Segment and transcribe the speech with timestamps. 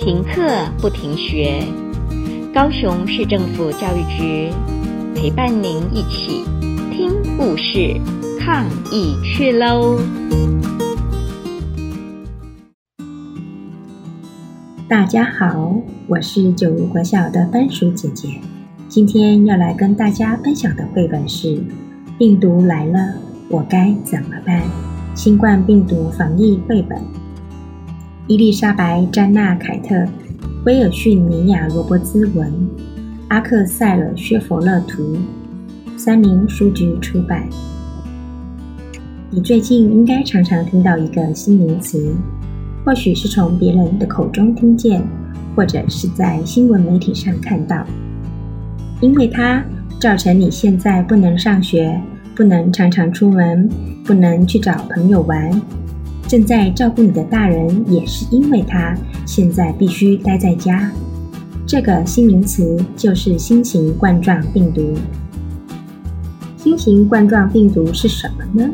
[0.00, 0.40] 停课
[0.80, 1.62] 不停学，
[2.54, 4.50] 高雄市政府教育局
[5.14, 6.42] 陪伴您一起
[6.90, 8.00] 听故事、
[8.40, 9.98] 抗疫去喽！
[14.88, 15.70] 大家好，
[16.06, 18.40] 我是九如国小的番薯姐姐，
[18.88, 21.48] 今天要来跟大家分享的绘本是
[22.16, 23.16] 《病毒来了，
[23.50, 24.62] 我该怎么办》
[25.14, 26.98] 新冠病毒防疫绘本。
[28.30, 30.06] 伊丽莎白·詹娜·凯特、
[30.64, 32.48] 威尔逊尼亚·罗伯兹文、
[33.26, 35.16] 阿克塞尔·薛佛勒图，
[35.96, 37.42] 三名书局出版。
[39.32, 42.14] 你最近应该常常听到一个新名词，
[42.84, 45.02] 或许是从别人的口中听见，
[45.56, 47.84] 或者是在新闻媒体上看到，
[49.00, 49.60] 因为它
[49.98, 52.00] 造成你现在不能上学，
[52.36, 53.68] 不能常常出门，
[54.04, 55.50] 不能去找朋友玩。
[56.30, 60.88] 正在照顾你的大人也是因为他现在必须待在家。
[61.66, 64.94] 这个新名词就是新型冠状病毒。
[66.56, 68.70] 新型冠状病毒是什么呢？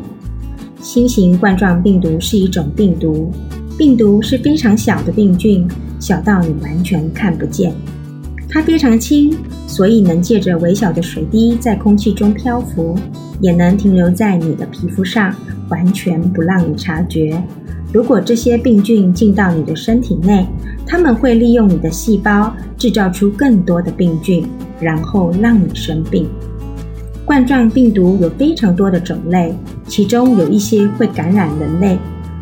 [0.83, 3.31] 新型冠状病毒是一种病毒，
[3.75, 5.67] 病毒是非常小的病菌，
[5.99, 7.73] 小到你完全看不见。
[8.49, 9.35] 它非常轻，
[9.67, 12.97] 所以能借着微小的水滴在空气中漂浮，
[13.41, 15.33] 也能停留在你的皮肤上。
[15.69, 17.43] 完全不让你察觉。
[17.91, 20.47] 如果这些病菌进到你的身体内，
[20.85, 24.47] 它们会利用你的细胞制造出更多的病菌，
[24.79, 26.25] 然后让你生病。
[27.25, 29.53] 冠状病毒有非常多的种类，
[29.87, 31.97] 其中有一些会感染人类。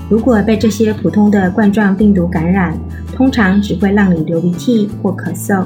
[0.08, 2.78] 如果被这些普通的冠状病毒感染，
[3.16, 5.66] 通常只会让你流鼻涕或咳嗽。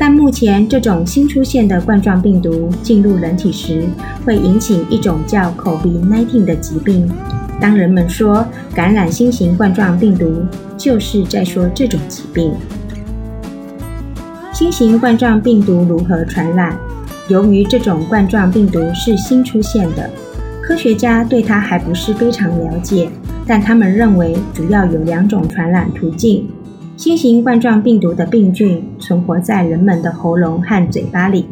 [0.00, 3.82] 但目前这种新出现的冠状病毒进入人体时，
[4.24, 7.10] 会引起一种叫 COVID-19 的疾病。
[7.60, 10.46] 当人们说感染新型冠状病毒，
[10.76, 12.52] 就是在说这种疾病。
[14.52, 16.78] 新型冠状病毒如何传染？
[17.26, 20.08] 由于这种冠状病毒是新出现的，
[20.62, 23.10] 科学家对它还不是非常了解，
[23.46, 26.48] 但他们认为主要有两种传染途径。
[26.96, 31.46] 新型冠状病毒的病菌存活在人们的喉咙和嘴巴里。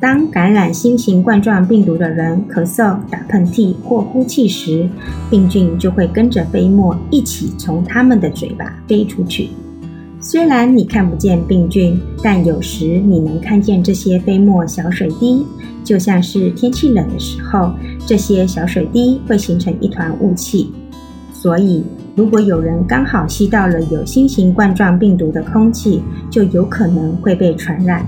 [0.00, 4.88] 当感染新型冠状病毒的人咳嗽、打喷嚏或呼气时，
[5.28, 9.50] 病菌就会跟着飞沫一起从他们的嘴巴飞出去。
[10.18, 15.44] 虽然你看不见病菌，但有时你能看见这些飞沫小水滴，
[15.84, 17.70] 就像是天气冷的时候，
[18.06, 20.72] 这些小水滴会形成一团雾气。
[21.30, 21.84] 所以，
[22.16, 28.04] 如果有人刚好吸到了有新型冠状病毒的空气，就有可能会被传染。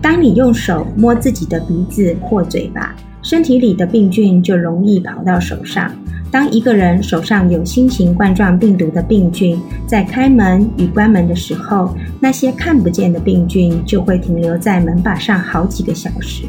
[0.00, 5.90] 当你用手摸自己的鼻子或嘴巴，身体里的病菌就容易跑到手上。
[6.30, 16.44] 当一个人手上有新型冠状病毒的病菌，在开门与关门的时候，那些看不见的病菌就会停留在门把上好几个小时。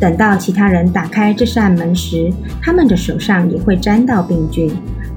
[0.00, 4.70] 等到其他人打开这扇门时，他们的手上也会沾到病菌。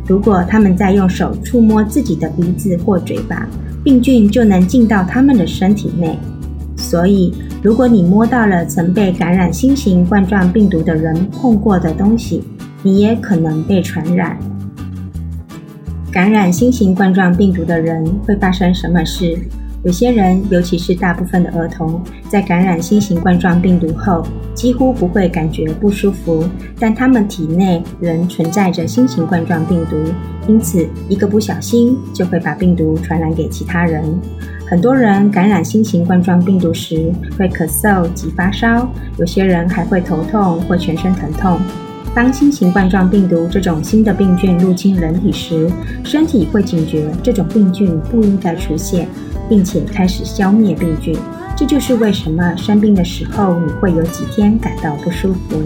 [0.08, 3.48] 如果他们在用手触摸自己的鼻子或嘴巴，
[3.84, 6.18] 病菌就能进到他们的身体内。
[6.78, 12.44] 所以，如果你摸到了曾被感染新型冠状病毒的人碰过的东西，
[12.84, 14.38] 你也可能被传染。
[16.10, 19.38] 感染新型冠状病毒的人会发生什么事？
[19.84, 26.44] 有些人，尤其是大部分的儿童，在感染新型冠状病毒后，几乎不会感觉不舒服，
[26.80, 29.96] 但他们体内仍存在着新型冠状病毒，
[30.48, 34.04] 因此一个不小心就会把病毒传染给其他人。
[34.66, 41.58] 很多人感染新型冠状病毒时会咳嗽及发烧，有些人还会头痛或全身疼痛。
[42.14, 45.70] 当新型冠状病毒这种新的病菌入侵人体时，
[46.04, 49.08] 身体会警觉这种病菌不应该出现，
[49.50, 51.16] 并且开始消灭病菌。
[51.56, 55.62] 这就是为什么生病的时候你会有几天感到不舒服。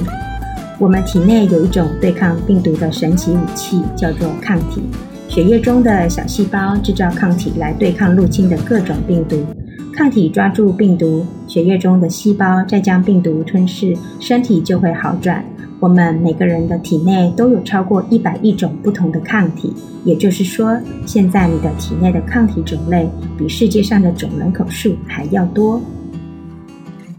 [0.79, 4.81] 我们体内有一种对抗病毒的神奇武器，叫做抗体。
[5.27, 9.45] 血液中的小细胞制造抗体来对抗入侵的各种病毒。
[9.93, 15.43] 抗体抓住病毒，血液中的细胞再将病毒吞噬，身体就会好转。
[15.81, 19.73] 我们每个人的体内都有超过一百亿种不同的抗体，
[20.05, 25.81] 也就是说，现在你的体内的抗体种类比世界上的总人口数还要多。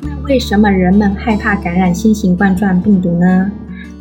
[0.00, 3.50] 那为什么人们害怕感染新型冠状病毒呢？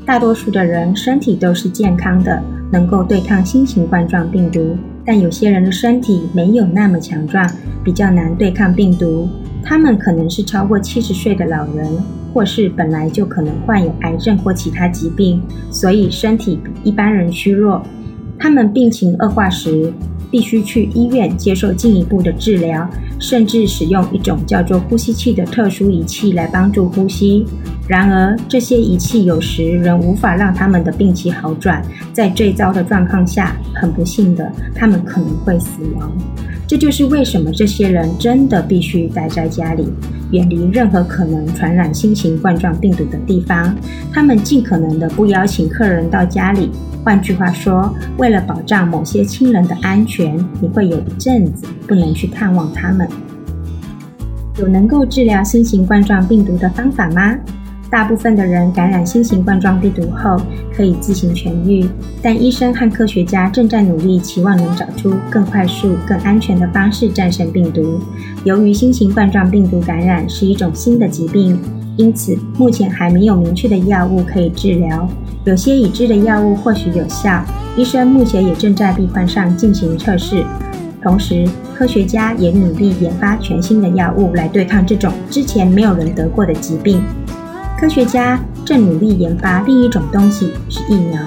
[0.05, 2.39] 大多数的人身体都是健康的，
[2.71, 7.49] 能够对抗新型冠状病毒，但有些人的身体没有那么强壮，
[7.83, 9.27] 比较难对抗病毒。
[9.63, 11.87] 他们可能是超过七十岁的老人。
[12.33, 17.83] 或是本来就可能患有癌症或其他疾病，所以身体比一般人虚弱。
[18.39, 19.91] 他们病情恶化时，
[20.31, 27.45] 必须去医院接受进一步的治疗，甚至使用一种叫做呼吸器的特殊仪器来帮助呼吸。
[27.85, 36.09] 然而，这些仪器有时仍无法让他们的病情好转，在最糟的状况下，很不幸的，他们可能会死亡。
[36.71, 39.89] 这就是为什么这些人真的必须待在家里，
[40.31, 43.75] 远离任何可能传染新型冠状病毒的地方。
[44.09, 46.71] 他们尽可能的不邀请客人到家里。
[47.03, 53.05] 换句话说，为了保障某些亲人的安全，你会有一阵子不能去探望他们。
[54.57, 57.35] 有能够治疗新型冠状病毒的方法吗？
[57.91, 60.41] 大部分的人感染新型冠状病毒后
[60.73, 61.85] 可以自行痊愈，
[62.21, 67.99] 但医生和科学家正在努力，期望能找出更快速、更安全的方式战胜病毒。
[68.45, 71.59] 由于新型冠状病毒感染是一种新的疾病，
[71.97, 75.05] 因此目前还没有明确的药物可以治疗。
[75.43, 77.43] 有些已知的药物或许有效，
[77.75, 80.45] 医生目前也正在病患上进行测试。
[81.03, 81.45] 同时，
[81.75, 87.03] 科学家也努力研发全新的药物来对抗这种之前没有人得过的疾病。
[87.81, 91.19] 科学家正努力研发另一种东西，是疫苗。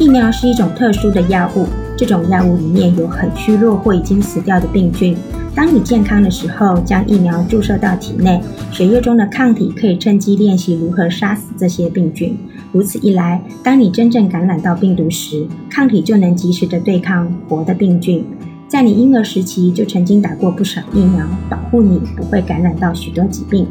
[0.00, 1.64] 疫苗是一种特殊的药物，
[1.96, 5.16] 这种药物里面有很虚弱或已经死掉的病菌。
[5.54, 8.40] 当你健康的时候，将疫苗注射到体内，
[8.72, 12.36] 血液中的抗体可以趁机练习如何杀死这些病菌。
[12.72, 18.26] 如此一来，当你真正感染到病毒时，抗体就能及时的对抗活的病菌。
[18.66, 23.68] 在你婴儿时期就曾经打过不少疫苗，保护你不会感染到许多疾病。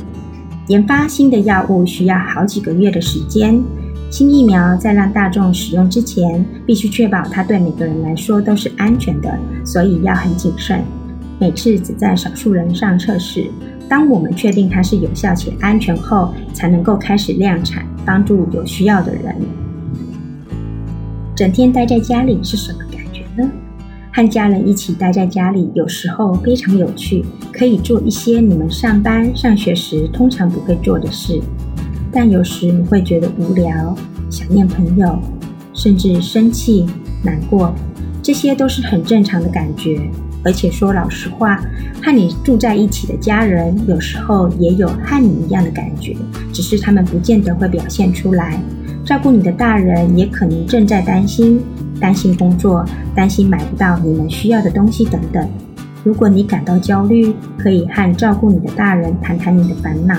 [0.68, 3.62] 研发新的药物需要好几个月的时间。
[4.10, 10.84] 新疫苗在让大众使用之前，必须确保它对每个人来说都是安全的，所以要很谨慎。
[11.40, 13.50] 每次只在少数人上测试。
[13.90, 19.36] 当我们确定它是有效且安全后，才能够开始量产，帮助有需要的人。
[21.36, 23.50] 整天待在家里是什么感觉呢？
[24.14, 31.42] 和家人一起待在家里，有时候非常有趣，可以做一些你们上班、上学时通常不会做的事。
[32.12, 33.96] 但有时你会觉得无聊、
[34.30, 35.18] 想念朋友，
[35.74, 36.86] 甚至生气、
[37.24, 37.74] 难过，
[38.22, 40.02] 这些都是很正常的感觉。
[40.44, 41.64] 而且说老实话，
[42.04, 46.18] 和你住在一起的家人，有时候也有和你一样的感觉，
[46.52, 48.60] 只是他们不见得会表现出来。
[49.06, 51.62] 照顾你的大人也可能正在担心。
[52.02, 52.84] 担心工作，
[53.16, 55.48] 担心买不到你们需要的东西等等。
[56.04, 60.18] 如果你感到焦虑，可以和照顾你的大人谈谈你的烦恼。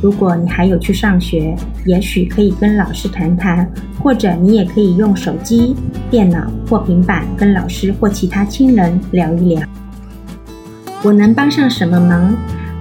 [0.00, 3.68] 如果你还有去上学，也许可以跟老师谈谈，
[4.02, 5.74] 或者你也可以用手机、
[6.10, 9.66] 电脑或平板跟老师或其他亲人聊一聊。
[11.02, 12.34] 我能帮上什么忙？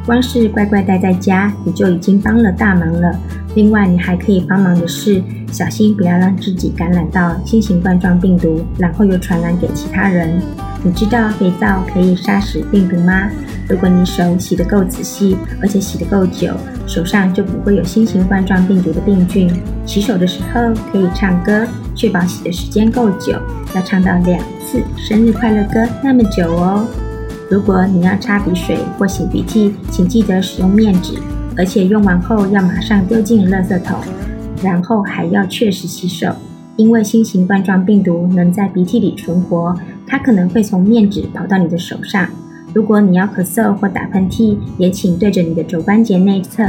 [0.05, 3.11] 光是乖乖待在家，你就已经帮了大忙了。
[3.55, 10.39] 另外，你还可以帮忙的是，小心不要让自己感染到新型冠状病毒，然后又传染给其他人。
[10.83, 13.27] 你知道肥皂可以杀死病毒吗？
[13.67, 16.53] 如果你手洗得够仔细，而且洗得够久，
[16.85, 19.51] 手上就不会有新型冠状病毒的病菌。
[19.87, 21.65] 洗手的时候可以唱歌，
[21.95, 23.33] 确保洗的时间够久，
[23.73, 26.85] 要唱到两次生日快乐歌那么久哦。
[27.49, 31.13] 如果你要擦鼻水或擤鼻涕，请记得使用面纸，
[31.55, 33.99] 而且用完后要马上丢进垃圾桶，
[34.63, 36.33] 然后还要确实洗手，
[36.75, 39.77] 因为新型冠状病毒能在鼻涕里存活，
[40.07, 42.27] 它可能会从面纸跑到你的手上。
[42.73, 46.63] 如果你要咳嗽或打喷嚏，也请对着你的肘关节内侧，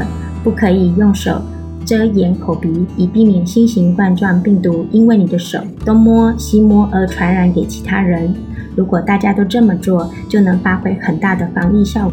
[0.44, 1.40] 不可以用手
[1.86, 8.34] 遮掩口鼻，以避免新型冠状病毒因为你的手东摸西摸而传染给其他人。
[8.74, 12.12] 如果大家都这么做，就能发挥很大的防疫效果。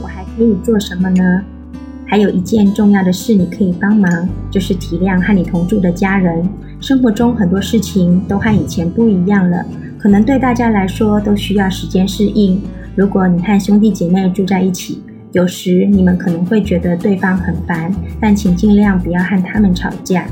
[0.00, 1.42] 我还可以做什么呢？
[2.06, 6.48] 还有一件重要的事你可以帮忙，就是体谅和你同住的家人。
[6.80, 9.66] 生活中很多事情都和以前不一样了，
[9.98, 12.62] 可能对大家来说都需要时间适应。
[12.94, 20.24] 如果你和兄弟姐妹住在一起，有时你们可能会觉得对方很烦，但请尽量不要和他们吵架。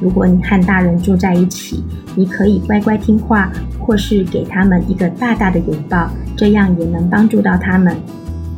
[0.00, 1.82] 如果你和大人住在一起，
[2.14, 3.52] 你可以乖乖听话。
[3.78, 7.94] 或是给他们一个大大的拥抱，这样也能帮助到他们。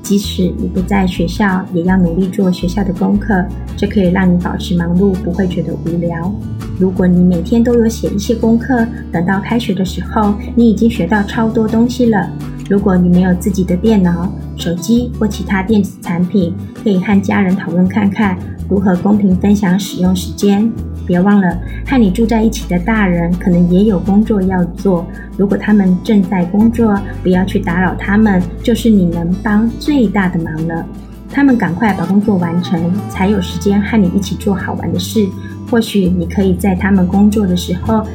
[0.03, 3.45] 即使你不在学校，也要努力做学校的功课，
[3.77, 6.35] 这可以让你保持忙碌，不会觉得无聊。
[6.79, 12.31] 如果你每天都有写一些功课，等到开学的时候，你已经学到超多东西了。
[12.71, 18.37] 如果你没有自己的电脑、手机或其他电子产品，可以和家人讨论看看
[18.69, 20.71] 如何公平分享使用时间。
[21.07, 25.07] 别忘了，和你住在一起的大人可能也有工作要做。
[25.39, 30.85] 如果他们正在工作，不要去打扰他们，就是你能帮最大的忙了。
[31.31, 35.27] 他们赶快把工作完成，才有时间和你一起做好玩的事。
[35.71, 38.07] 或许你可以在他们工作的时候，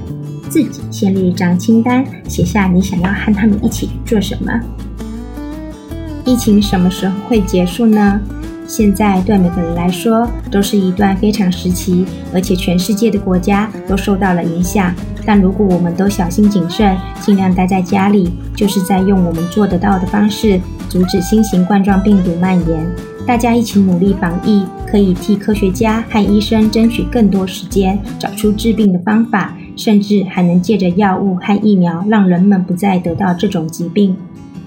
[0.49, 4.51] 自己先列一张清单，写下你想要和他们一起做什么。
[6.25, 8.19] 疫情什么时候会结束呢？
[8.65, 14.93] 现在对每个人来说都是一段非常时期，而且全世界的国家都受到了影响。
[15.25, 22.85] 但如果我们都小心谨慎，尽量待在家里，就是在用我们做得到的方式，阻止新型冠状病毒蔓延。
[23.27, 34.15] 大家一起努力防疫，可以替科学家和医生争取更多时间，找出治病的方法，甚至还能借着药物和疫苗，让人们不再得到这种疾病。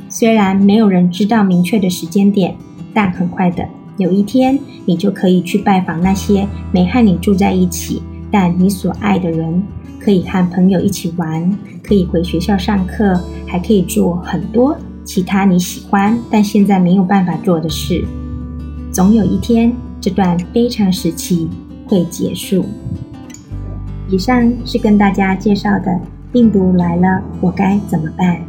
[0.09, 2.57] 虽然没有人知道明确的时间点，
[2.95, 3.67] 但很快的。
[3.99, 9.63] 有一天，你就可以去拜访那些没和你住在一起，但你所爱的人，
[9.99, 18.05] 可以和朋友一起玩，可以回学校上课，还可以做很多其他你喜欢但现在没有办法做的事。
[18.93, 21.49] 总有一天，这段非常时期
[21.87, 22.65] 会结束。
[24.09, 25.99] 以上是跟大家介绍的
[26.31, 28.41] 病毒来了，我该怎么办？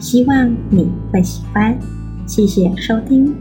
[0.00, 1.78] 希望你会喜欢。
[2.26, 3.34] 谢谢收听。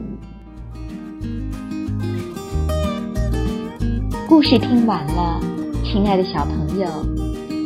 [4.27, 5.39] 故事听完了，
[5.83, 6.87] 亲爱的小朋友，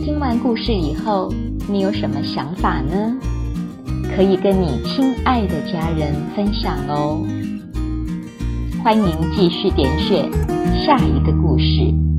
[0.04, 1.32] 听完故事以后，
[1.68, 3.18] 你有什么想法呢？
[4.16, 7.26] 可以跟你亲爱的家人分享哦。
[8.84, 10.30] 欢迎继续点选
[10.86, 12.11] 下一个故事。